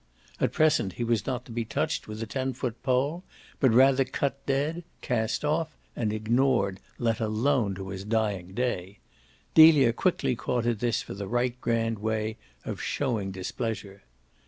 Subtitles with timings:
[0.39, 3.23] At present he was not to be touched with a ten foot pole,
[3.59, 8.97] but rather cut dead, cast off and ignored, let alone to his dying day:
[9.53, 14.01] Delia quickly caught at this for the right grand way of showing displeasure.